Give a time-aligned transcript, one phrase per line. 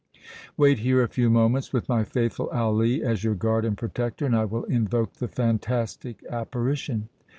[0.57, 4.35] Wait here a few moments, with my faithful Ali as your guard and protector, and
[4.35, 7.09] I will invoke the fantastic apparition!"